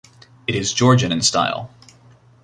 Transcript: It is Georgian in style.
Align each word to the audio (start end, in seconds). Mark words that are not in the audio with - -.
It 0.47 0.55
is 0.55 0.73
Georgian 0.73 1.11
in 1.11 1.21
style. 1.21 1.69